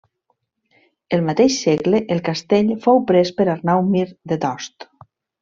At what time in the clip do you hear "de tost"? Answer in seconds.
4.33-4.91